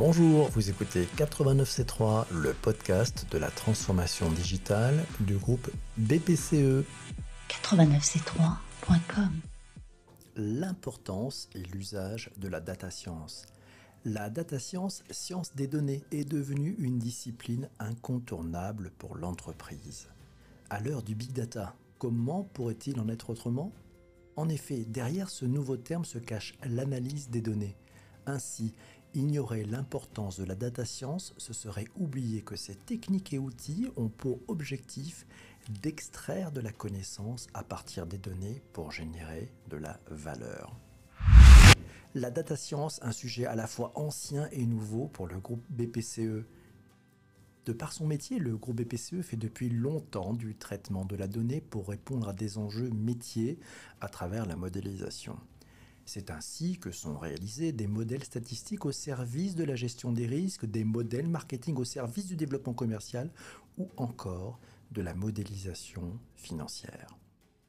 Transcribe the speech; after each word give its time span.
Bonjour, 0.00 0.48
vous 0.48 0.70
écoutez 0.70 1.04
89C3, 1.18 2.24
le 2.32 2.54
podcast 2.54 3.26
de 3.30 3.36
la 3.36 3.50
transformation 3.50 4.30
digitale 4.30 5.04
du 5.20 5.36
groupe 5.36 5.70
BPCE. 5.98 6.86
89c3.com 7.50 9.28
L'importance 10.36 11.50
et 11.54 11.58
l'usage 11.58 12.30
de 12.38 12.48
la 12.48 12.60
data 12.60 12.90
science. 12.90 13.44
La 14.06 14.30
data 14.30 14.58
science, 14.58 15.04
science 15.10 15.54
des 15.54 15.66
données, 15.66 16.02
est 16.12 16.24
devenue 16.24 16.76
une 16.78 16.98
discipline 16.98 17.68
incontournable 17.78 18.92
pour 18.96 19.16
l'entreprise. 19.16 20.08
À 20.70 20.80
l'heure 20.80 21.02
du 21.02 21.14
big 21.14 21.34
data, 21.34 21.74
comment 21.98 22.44
pourrait-il 22.54 22.98
en 23.00 23.10
être 23.10 23.28
autrement? 23.28 23.70
En 24.36 24.48
effet, 24.48 24.86
derrière 24.86 25.28
ce 25.28 25.44
nouveau 25.44 25.76
terme 25.76 26.06
se 26.06 26.16
cache 26.16 26.54
l'analyse 26.64 27.28
des 27.28 27.42
données. 27.42 27.76
Ainsi, 28.26 28.72
ignorer 29.14 29.64
l'importance 29.64 30.38
de 30.38 30.44
la 30.44 30.54
data 30.54 30.84
science, 30.84 31.34
ce 31.36 31.52
serait 31.52 31.88
oublier 31.96 32.42
que 32.42 32.56
ces 32.56 32.74
techniques 32.74 33.32
et 33.32 33.38
outils 33.38 33.88
ont 33.96 34.08
pour 34.08 34.40
objectif 34.48 35.26
d'extraire 35.82 36.52
de 36.52 36.60
la 36.60 36.72
connaissance 36.72 37.48
à 37.54 37.62
partir 37.62 38.06
des 38.06 38.18
données 38.18 38.62
pour 38.72 38.92
générer 38.92 39.52
de 39.68 39.76
la 39.76 40.00
valeur. 40.08 40.76
La 42.14 42.30
data 42.30 42.56
science, 42.56 42.98
un 43.02 43.12
sujet 43.12 43.46
à 43.46 43.54
la 43.54 43.66
fois 43.66 43.92
ancien 43.94 44.48
et 44.50 44.66
nouveau 44.66 45.06
pour 45.06 45.28
le 45.28 45.38
groupe 45.38 45.64
BPCE. 45.70 46.44
De 47.66 47.72
par 47.72 47.92
son 47.92 48.06
métier, 48.06 48.38
le 48.38 48.56
groupe 48.56 48.82
BPCE 48.82 49.22
fait 49.22 49.36
depuis 49.36 49.68
longtemps 49.68 50.32
du 50.32 50.56
traitement 50.56 51.04
de 51.04 51.14
la 51.14 51.28
donnée 51.28 51.60
pour 51.60 51.88
répondre 51.88 52.28
à 52.28 52.32
des 52.32 52.58
enjeux 52.58 52.90
métiers 52.90 53.60
à 54.00 54.08
travers 54.08 54.46
la 54.46 54.56
modélisation. 54.56 55.38
C'est 56.12 56.32
ainsi 56.32 56.76
que 56.76 56.90
sont 56.90 57.16
réalisés 57.16 57.70
des 57.70 57.86
modèles 57.86 58.24
statistiques 58.24 58.84
au 58.84 58.90
service 58.90 59.54
de 59.54 59.62
la 59.62 59.76
gestion 59.76 60.10
des 60.10 60.26
risques, 60.26 60.66
des 60.66 60.82
modèles 60.82 61.28
marketing 61.28 61.76
au 61.76 61.84
service 61.84 62.26
du 62.26 62.34
développement 62.34 62.74
commercial 62.74 63.30
ou 63.78 63.88
encore 63.96 64.58
de 64.90 65.02
la 65.02 65.14
modélisation 65.14 66.18
financière. 66.34 67.16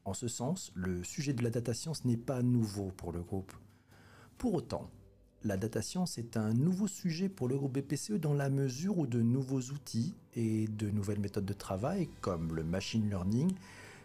En 0.06 0.16
ce 0.16 0.28
sens, 0.28 0.72
le 0.74 1.04
sujet 1.04 1.34
de 1.34 1.44
la 1.44 1.52
data 1.52 1.76
science 1.76 2.04
n'est 2.04 2.18
pas 2.18 2.42
nouveau 2.42 2.92
pour 2.98 3.12
le 3.12 3.22
groupe. 3.22 3.54
Pour 4.40 4.56
autant, 4.56 4.90
la 5.44 5.56
data 5.56 5.84
science 5.84 6.18
est 6.18 6.36
un 6.36 6.52
nouveau 6.52 6.88
sujet 6.88 7.30
pour 7.30 7.48
le 7.48 7.60
groupe 7.60 7.78
BPCE 7.78 8.14
dans 8.14 8.34
la 8.34 8.50
mesure 8.50 8.98
où 8.98 9.06
de 9.06 9.22
nouveaux 9.22 9.62
outils 9.62 10.16
et 10.36 10.68
de 10.68 10.90
nouvelles 10.90 11.20
méthodes 11.20 11.46
de 11.46 11.54
travail, 11.54 12.10
comme 12.22 12.56
le 12.56 12.64
machine 12.64 13.08
learning, 13.08 13.54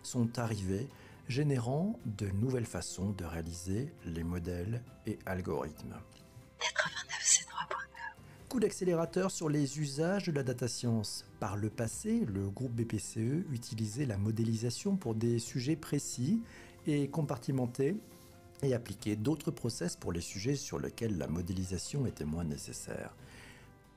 sont 0.03 0.39
arrivés 0.39 0.89
générant 1.29 1.99
de 2.05 2.29
nouvelles 2.29 2.67
façons 2.67 3.11
de 3.11 3.25
réaliser 3.25 3.93
les 4.05 4.23
modèles 4.23 4.83
et 5.07 5.19
algorithmes. 5.27 5.97
89c3.com 6.61 7.77
Coup 8.49 8.61
d'accélérateur 8.61 9.31
sur 9.31 9.49
les 9.49 9.81
usages 9.81 10.27
de 10.27 10.33
la 10.33 10.45
data 10.45 10.69
science. 10.69 11.25
Par 11.41 11.57
le 11.57 11.69
passé, 11.69 12.25
le 12.27 12.49
groupe 12.49 12.73
BPCE 12.73 13.45
utilisait 13.53 14.07
la 14.07 14.17
modélisation 14.17 14.97
pour 14.97 15.15
des 15.15 15.39
sujets 15.39 15.77
précis 15.77 16.43
et 16.87 17.09
compartimentés 17.09 17.97
et 18.63 18.73
appliquait 18.73 19.17
d'autres 19.17 19.51
process 19.51 19.97
pour 19.97 20.13
les 20.13 20.21
sujets 20.21 20.55
sur 20.55 20.79
lesquels 20.79 21.19
la 21.19 21.27
modélisation 21.27 22.07
était 22.07 22.25
moins 22.25 22.45
nécessaire. 22.45 23.15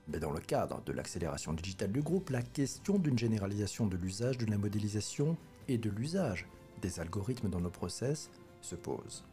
Mais 0.08 0.20
dans 0.20 0.32
le 0.32 0.40
cadre 0.40 0.82
de 0.84 0.92
l'accélération 0.92 1.54
digitale 1.54 1.92
du 1.92 2.02
groupe, 2.02 2.32
la 2.32 2.42
question 2.42 2.98
d'une 2.98 3.20
généralisation 3.20 3.86
de 3.86 3.96
l'usage 3.96 4.40
de 4.40 4.48
la 4.48 4.58
modélisation 4.58 5.38
et 5.68 5.78
de 5.78 5.92
l'usage 5.92 6.48
des 6.80 7.00
algorithmes 7.00 7.50
dans 7.50 7.60
nos 7.60 7.70
process 7.70 8.30
se 8.62 8.76
pose. 8.76 9.24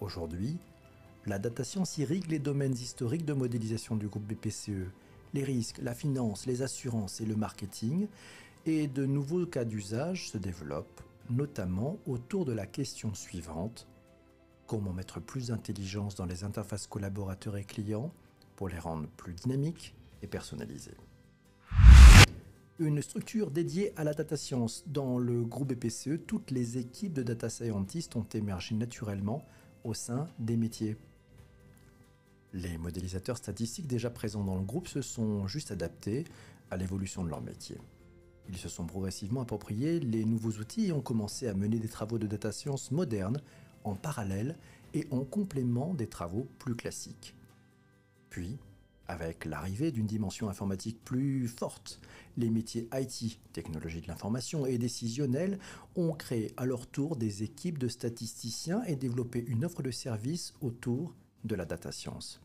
Aujourd'hui, 0.00 0.58
la 1.26 1.38
data 1.38 1.64
science 1.64 1.98
les 1.98 2.38
domaines 2.38 2.72
historiques 2.72 3.24
de 3.24 3.32
modélisation 3.32 3.96
du 3.96 4.08
groupe 4.08 4.26
BPCE, 4.26 4.90
les 5.34 5.44
risques, 5.44 5.78
la 5.82 5.94
finance, 5.94 6.46
les 6.46 6.62
assurances 6.62 7.20
et 7.20 7.26
le 7.26 7.36
marketing, 7.36 8.08
et 8.66 8.86
de 8.86 9.04
nouveaux 9.04 9.46
cas 9.46 9.64
d'usage 9.64 10.30
se 10.30 10.38
développent, 10.38 11.02
notamment 11.30 11.98
autour 12.06 12.44
de 12.44 12.52
la 12.52 12.66
question 12.66 13.14
suivante 13.14 13.86
comment 14.66 14.92
mettre 14.92 15.18
plus 15.18 15.48
d'intelligence 15.48 16.14
dans 16.14 16.26
les 16.26 16.44
interfaces 16.44 16.86
collaborateurs 16.86 17.56
et 17.56 17.64
clients 17.64 18.12
pour 18.54 18.68
les 18.68 18.78
rendre 18.78 19.08
plus 19.16 19.32
dynamiques 19.32 19.94
et 20.22 20.26
personnalisées? 20.26 20.96
Une 22.78 23.02
structure 23.02 23.50
dédiée 23.50 23.92
à 23.96 24.04
la 24.04 24.14
data 24.14 24.36
science. 24.36 24.84
Dans 24.86 25.18
le 25.18 25.42
groupe 25.42 25.72
BPCE, 25.72 26.24
toutes 26.26 26.50
les 26.50 26.78
équipes 26.78 27.12
de 27.12 27.22
data 27.22 27.48
scientists 27.48 28.14
ont 28.16 28.26
émergé 28.34 28.74
naturellement 28.74 29.44
au 29.84 29.94
sein 29.94 30.28
des 30.38 30.56
métiers. 30.56 30.96
Les 32.52 32.78
modélisateurs 32.78 33.36
statistiques 33.36 33.86
déjà 33.86 34.10
présents 34.10 34.44
dans 34.44 34.56
le 34.56 34.64
groupe 34.64 34.86
se 34.86 35.02
sont 35.02 35.46
juste 35.48 35.70
adaptés 35.70 36.24
à 36.70 36.76
l'évolution 36.76 37.24
de 37.24 37.30
leur 37.30 37.42
métier. 37.42 37.78
Ils 38.48 38.56
se 38.56 38.68
sont 38.68 38.86
progressivement 38.86 39.42
appropriés 39.42 40.00
les 40.00 40.24
nouveaux 40.24 40.52
outils 40.52 40.86
et 40.86 40.92
ont 40.92 41.02
commencé 41.02 41.48
à 41.48 41.54
mener 41.54 41.78
des 41.78 41.88
travaux 41.88 42.18
de 42.18 42.26
data 42.26 42.52
science 42.52 42.90
modernes 42.90 43.42
en 43.84 43.94
parallèle 43.94 44.56
et 44.94 45.06
en 45.10 45.24
complément 45.24 45.94
des 45.94 46.06
travaux 46.06 46.46
plus 46.58 46.74
classiques. 46.74 47.34
Puis, 48.30 48.58
avec 49.08 49.46
l'arrivée 49.46 49.90
d'une 49.90 50.06
dimension 50.06 50.48
informatique 50.48 51.02
plus 51.02 51.48
forte, 51.48 52.00
les 52.36 52.50
métiers 52.50 52.88
IT, 52.92 53.40
technologie 53.52 54.02
de 54.02 54.06
l'information 54.06 54.66
et 54.66 54.78
décisionnels, 54.78 55.58
ont 55.96 56.12
créé 56.12 56.52
à 56.56 56.66
leur 56.66 56.86
tour 56.86 57.16
des 57.16 57.42
équipes 57.42 57.78
de 57.78 57.88
statisticiens 57.88 58.84
et 58.84 58.96
développé 58.96 59.42
une 59.48 59.64
offre 59.64 59.82
de 59.82 59.90
services 59.90 60.52
autour 60.60 61.14
de 61.44 61.54
la 61.54 61.64
data 61.64 61.90
science. 61.90 62.40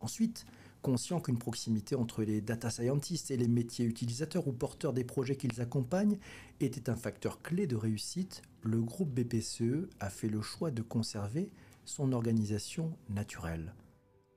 Ensuite, 0.00 0.44
conscient 0.82 1.20
qu'une 1.20 1.38
proximité 1.38 1.94
entre 1.94 2.22
les 2.22 2.40
data 2.40 2.70
scientists 2.70 3.30
et 3.30 3.36
les 3.36 3.48
métiers 3.48 3.86
utilisateurs 3.86 4.46
ou 4.46 4.52
porteurs 4.52 4.92
des 4.92 5.04
projets 5.04 5.36
qu'ils 5.36 5.60
accompagnent 5.60 6.18
était 6.60 6.90
un 6.90 6.96
facteur 6.96 7.42
clé 7.42 7.66
de 7.66 7.76
réussite, 7.76 8.42
le 8.62 8.82
groupe 8.82 9.10
BPCE 9.10 9.88
a 10.00 10.10
fait 10.10 10.28
le 10.28 10.42
choix 10.42 10.70
de 10.70 10.82
conserver 10.82 11.50
son 11.84 12.12
organisation 12.12 12.92
naturelle. 13.08 13.72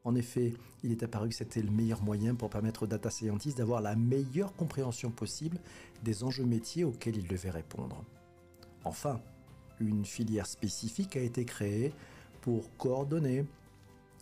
En 0.05 0.15
effet, 0.15 0.53
il 0.83 0.91
est 0.91 1.03
apparu 1.03 1.29
que 1.29 1.35
c'était 1.35 1.61
le 1.61 1.71
meilleur 1.71 2.01
moyen 2.01 2.35
pour 2.35 2.49
permettre 2.49 2.83
aux 2.83 2.87
data 2.87 3.09
scientists 3.09 3.57
d'avoir 3.57 3.81
la 3.81 3.95
meilleure 3.95 4.55
compréhension 4.55 5.11
possible 5.11 5.59
des 6.03 6.23
enjeux 6.23 6.45
métiers 6.45 6.85
auxquels 6.85 7.17
ils 7.17 7.27
devaient 7.27 7.49
répondre. 7.49 8.03
Enfin, 8.85 9.19
une 9.79 10.05
filière 10.05 10.47
spécifique 10.47 11.17
a 11.17 11.21
été 11.21 11.43
créée 11.43 11.93
pour 12.41 12.75
coordonner 12.77 13.45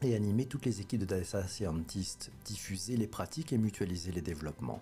et 0.01 0.15
animer 0.15 0.45
toutes 0.45 0.65
les 0.65 0.81
équipes 0.81 1.01
de 1.01 1.05
data 1.05 1.47
scientists, 1.47 2.31
diffuser 2.45 2.97
les 2.97 3.07
pratiques 3.07 3.53
et 3.53 3.57
mutualiser 3.57 4.11
les 4.11 4.21
développements. 4.21 4.81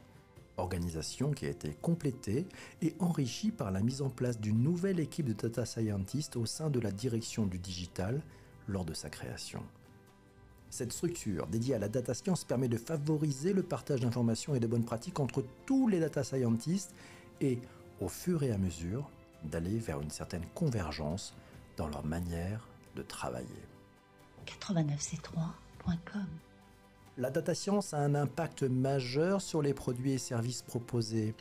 Organisation 0.57 1.31
qui 1.31 1.45
a 1.45 1.49
été 1.49 1.75
complétée 1.81 2.45
et 2.81 2.95
enrichie 2.99 3.51
par 3.51 3.71
la 3.71 3.81
mise 3.81 4.01
en 4.01 4.09
place 4.09 4.39
d'une 4.39 4.63
nouvelle 4.63 5.01
équipe 5.01 5.25
de 5.25 5.33
data 5.33 5.65
scientists 5.65 6.37
au 6.37 6.45
sein 6.45 6.69
de 6.69 6.79
la 6.79 6.91
direction 6.91 7.45
du 7.45 7.59
digital 7.59 8.21
lors 8.67 8.85
de 8.85 8.93
sa 8.93 9.09
création. 9.09 9.63
Cette 10.75 10.91
structure 10.91 11.47
dédiée 11.47 11.75
à 11.75 11.79
la 11.79 11.87
data 11.87 12.13
science 12.13 12.43
permet 12.43 12.67
de 12.67 12.75
favoriser 12.75 13.53
le 13.53 13.63
partage 13.63 14.01
d'informations 14.01 14.55
et 14.55 14.59
de 14.59 14.67
bonnes 14.67 14.83
pratiques 14.83 15.21
entre 15.21 15.41
tous 15.65 15.87
les 15.87 16.01
data 16.01 16.21
scientists 16.21 16.93
et, 17.39 17.59
au 18.01 18.09
fur 18.09 18.43
et 18.43 18.51
à 18.51 18.57
mesure, 18.57 19.09
d'aller 19.45 19.79
vers 19.79 20.01
une 20.01 20.09
certaine 20.09 20.43
convergence 20.53 21.33
dans 21.77 21.87
leur 21.87 22.05
manière 22.05 22.67
de 22.97 23.03
travailler. 23.03 23.63
89c3.com 24.45 26.25
La 27.19 27.29
data 27.29 27.55
science 27.55 27.93
a 27.93 27.99
un 27.99 28.13
impact 28.13 28.63
majeur 28.63 29.41
sur 29.41 29.61
les 29.61 29.73
produits 29.73 30.11
et 30.11 30.17
services 30.17 30.61
proposés. 30.61 31.35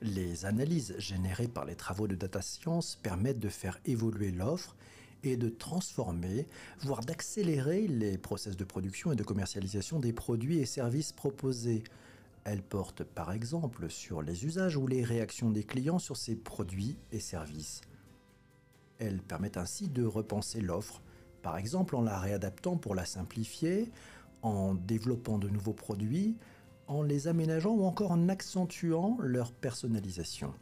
Les 0.00 0.46
analyses 0.46 0.94
générées 0.96 1.48
par 1.48 1.66
les 1.66 1.76
travaux 1.76 2.06
de 2.06 2.14
data 2.14 2.40
science 2.40 2.96
permettent 3.02 3.40
de 3.40 3.50
faire 3.50 3.78
évoluer 3.84 4.30
l'offre 4.30 4.74
et 5.22 5.36
de 5.36 5.48
transformer, 5.48 6.46
voire 6.80 7.00
d'accélérer 7.00 7.86
les 7.86 8.18
process 8.18 8.56
de 8.56 8.64
production 8.64 9.12
et 9.12 9.16
de 9.16 9.22
commercialisation 9.22 9.98
des 9.98 10.12
produits 10.12 10.58
et 10.58 10.66
services 10.66 11.12
proposés. 11.12 11.84
Elle 12.44 12.62
porte 12.62 13.02
par 13.02 13.32
exemple 13.32 13.90
sur 13.90 14.22
les 14.22 14.44
usages 14.44 14.76
ou 14.76 14.86
les 14.86 15.02
réactions 15.02 15.50
des 15.50 15.64
clients 15.64 15.98
sur 15.98 16.16
ces 16.16 16.36
produits 16.36 16.96
et 17.10 17.20
services. 17.20 17.80
Elle 18.98 19.20
permet 19.20 19.58
ainsi 19.58 19.88
de 19.88 20.04
repenser 20.04 20.60
l'offre, 20.60 21.02
par 21.42 21.58
exemple 21.58 21.96
en 21.96 22.02
la 22.02 22.18
réadaptant 22.18 22.76
pour 22.76 22.94
la 22.94 23.04
simplifier, 23.04 23.90
en 24.42 24.74
développant 24.74 25.38
de 25.38 25.48
nouveaux 25.48 25.72
produits, 25.72 26.36
en 26.86 27.02
les 27.02 27.28
aménageant 27.28 27.74
ou 27.74 27.84
encore 27.84 28.12
en 28.12 28.28
accentuant 28.28 29.18
leur 29.20 29.52
personnalisation. 29.52 30.54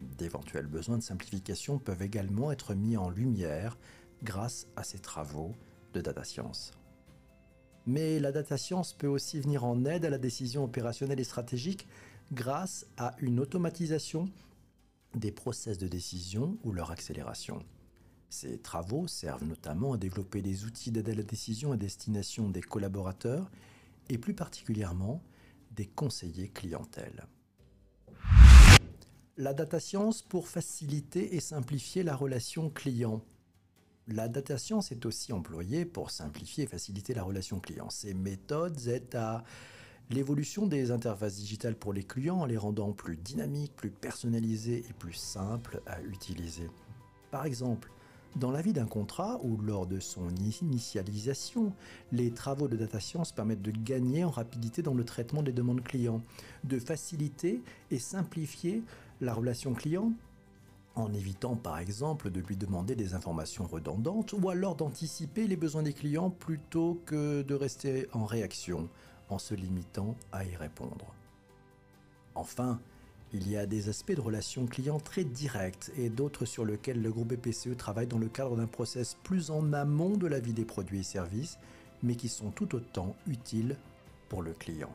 D'éventuels 0.00 0.66
besoins 0.66 0.98
de 0.98 1.02
simplification 1.02 1.78
peuvent 1.78 2.02
également 2.02 2.52
être 2.52 2.74
mis 2.74 2.96
en 2.96 3.10
lumière 3.10 3.78
grâce 4.22 4.66
à 4.76 4.82
ces 4.82 4.98
travaux 4.98 5.54
de 5.92 6.00
data 6.00 6.24
science. 6.24 6.72
Mais 7.86 8.18
la 8.18 8.32
data 8.32 8.56
science 8.56 8.92
peut 8.92 9.06
aussi 9.06 9.40
venir 9.40 9.64
en 9.64 9.84
aide 9.84 10.04
à 10.04 10.10
la 10.10 10.18
décision 10.18 10.64
opérationnelle 10.64 11.20
et 11.20 11.24
stratégique 11.24 11.86
grâce 12.32 12.86
à 12.96 13.14
une 13.20 13.40
automatisation 13.40 14.30
des 15.14 15.30
process 15.30 15.78
de 15.78 15.86
décision 15.86 16.58
ou 16.64 16.72
leur 16.72 16.90
accélération. 16.90 17.62
Ces 18.30 18.58
travaux 18.58 19.06
servent 19.06 19.44
notamment 19.44 19.92
à 19.92 19.96
développer 19.96 20.42
des 20.42 20.64
outils 20.64 20.90
d'aide 20.90 21.10
à 21.10 21.14
la 21.14 21.22
décision 21.22 21.72
à 21.72 21.76
destination 21.76 22.48
des 22.48 22.62
collaborateurs 22.62 23.50
et 24.08 24.18
plus 24.18 24.34
particulièrement 24.34 25.22
des 25.70 25.86
conseillers 25.86 26.48
clientèle. 26.48 27.26
La 29.36 29.52
data 29.52 29.80
science 29.80 30.22
pour 30.22 30.46
faciliter 30.46 31.34
et 31.34 31.40
simplifier 31.40 32.04
la 32.04 32.14
relation 32.14 32.70
client. 32.70 33.20
La 34.06 34.28
data 34.28 34.58
science 34.58 34.92
est 34.92 35.06
aussi 35.06 35.32
employée 35.32 35.84
pour 35.84 36.12
simplifier 36.12 36.64
et 36.64 36.66
faciliter 36.68 37.14
la 37.14 37.24
relation 37.24 37.58
client. 37.58 37.90
Ces 37.90 38.14
méthodes 38.14 38.86
aident 38.86 39.16
à 39.16 39.42
l'évolution 40.08 40.68
des 40.68 40.92
interfaces 40.92 41.34
digitales 41.34 41.74
pour 41.74 41.92
les 41.92 42.04
clients 42.04 42.42
en 42.42 42.44
les 42.44 42.56
rendant 42.56 42.92
plus 42.92 43.16
dynamiques, 43.16 43.74
plus 43.74 43.90
personnalisées 43.90 44.84
et 44.88 44.92
plus 44.92 45.14
simples 45.14 45.82
à 45.84 46.00
utiliser. 46.02 46.70
Par 47.32 47.44
exemple, 47.44 47.90
dans 48.36 48.52
la 48.52 48.62
vie 48.62 48.72
d'un 48.72 48.86
contrat 48.86 49.40
ou 49.42 49.56
lors 49.56 49.86
de 49.86 49.98
son 49.98 50.28
initialisation, 50.62 51.72
les 52.12 52.32
travaux 52.32 52.68
de 52.68 52.76
data 52.76 53.00
science 53.00 53.32
permettent 53.32 53.62
de 53.62 53.72
gagner 53.72 54.22
en 54.22 54.30
rapidité 54.30 54.82
dans 54.82 54.94
le 54.94 55.04
traitement 55.04 55.42
des 55.42 55.52
demandes 55.52 55.82
clients, 55.82 56.22
de 56.62 56.78
faciliter 56.78 57.62
et 57.90 57.98
simplifier 57.98 58.82
la 59.20 59.34
relation 59.34 59.74
client 59.74 60.12
en 60.94 61.12
évitant 61.12 61.56
par 61.56 61.78
exemple 61.78 62.30
de 62.30 62.40
lui 62.40 62.56
demander 62.56 62.94
des 62.94 63.14
informations 63.14 63.66
redondantes 63.66 64.32
ou 64.32 64.48
alors 64.48 64.76
d'anticiper 64.76 65.46
les 65.46 65.56
besoins 65.56 65.82
des 65.82 65.92
clients 65.92 66.30
plutôt 66.30 67.00
que 67.06 67.42
de 67.42 67.54
rester 67.54 68.08
en 68.12 68.24
réaction 68.24 68.88
en 69.28 69.38
se 69.38 69.54
limitant 69.54 70.14
à 70.32 70.44
y 70.44 70.54
répondre. 70.54 71.06
Enfin, 72.34 72.80
il 73.32 73.48
y 73.48 73.56
a 73.56 73.66
des 73.66 73.88
aspects 73.88 74.12
de 74.12 74.20
relation 74.20 74.66
client 74.66 75.00
très 75.00 75.24
directs 75.24 75.90
et 75.96 76.08
d'autres 76.08 76.44
sur 76.44 76.64
lesquels 76.64 77.02
le 77.02 77.10
groupe 77.10 77.34
BPCE 77.34 77.76
travaille 77.76 78.06
dans 78.06 78.18
le 78.18 78.28
cadre 78.28 78.56
d'un 78.56 78.66
process 78.66 79.16
plus 79.24 79.50
en 79.50 79.72
amont 79.72 80.16
de 80.16 80.28
la 80.28 80.38
vie 80.38 80.52
des 80.52 80.64
produits 80.64 81.00
et 81.00 81.04
services, 81.04 81.58
mais 82.02 82.14
qui 82.14 82.28
sont 82.28 82.50
tout 82.50 82.76
autant 82.76 83.16
utiles 83.26 83.76
pour 84.28 84.42
le 84.42 84.52
client. 84.52 84.92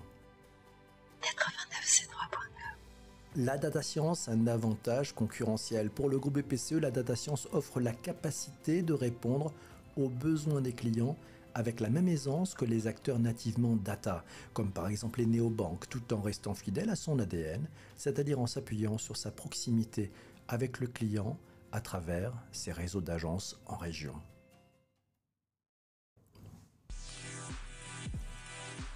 La 3.35 3.59
data 3.59 3.83
science 3.83 4.27
un 4.27 4.47
avantage 4.47 5.13
concurrentiel. 5.13 5.91
Pour 5.91 6.09
le 6.09 6.17
groupe 6.17 6.39
BPCE, 6.39 6.73
la 6.73 6.89
data 6.89 7.15
science 7.15 7.47
offre 7.51 7.79
la 7.79 7.93
capacité 7.93 8.81
de 8.81 8.91
répondre 8.91 9.53
aux 9.97 10.09
besoins 10.09 10.61
des 10.61 10.73
clients 10.73 11.15
avec 11.53 11.79
la 11.79 11.91
même 11.91 12.07
aisance 12.07 12.55
que 12.55 12.65
les 12.65 12.87
acteurs 12.87 13.19
nativement 13.19 13.75
data, 13.75 14.23
comme 14.53 14.71
par 14.71 14.87
exemple 14.87 15.19
les 15.19 15.27
néobanques, 15.27 15.87
tout 15.89 16.11
en 16.11 16.21
restant 16.21 16.55
fidèle 16.55 16.89
à 16.89 16.95
son 16.95 17.19
ADN, 17.19 17.67
c'est-à-dire 17.97 18.39
en 18.39 18.47
s'appuyant 18.47 18.97
sur 18.97 19.15
sa 19.15 19.29
proximité 19.29 20.11
avec 20.47 20.79
le 20.79 20.87
client 20.87 21.37
à 21.71 21.81
travers 21.81 22.33
ses 22.51 22.71
réseaux 22.71 23.01
d'agences 23.01 23.59
en 23.67 23.77
région. 23.77 24.15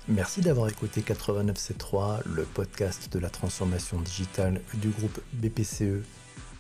Merci 0.10 0.42
d'avoir 0.42 0.68
écouté 0.68 1.00
89C3, 1.00 2.24
le 2.26 2.44
podcast 2.44 3.12
de 3.14 3.20
la 3.20 3.30
transformation 3.30 4.02
digitale 4.02 4.60
du 4.74 4.90
groupe 4.90 5.22
BPCE. 5.32 6.04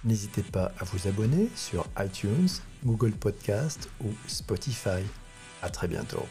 N'hésitez 0.06 0.44
pas 0.44 0.72
à 0.80 0.86
vous 0.86 1.10
abonner 1.10 1.50
sur 1.54 1.86
iTunes, 2.00 2.48
Google 2.86 3.12
Podcast 3.12 3.90
ou 4.02 4.08
Spotify. 4.28 5.04
À 5.62 5.70
très 5.70 5.90
bientôt. 5.90 6.26